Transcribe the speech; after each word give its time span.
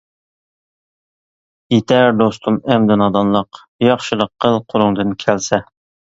يېتەر 1.73 2.07
دوستۇم 2.21 2.57
ئەمدى 2.75 2.97
نادانلىق، 3.01 3.59
ياخشىلىق 3.89 4.31
قىل 4.45 4.57
قۇلۇڭدىن 4.73 5.13
كەلسە. 5.25 5.61